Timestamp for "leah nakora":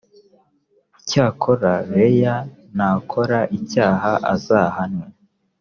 1.93-3.39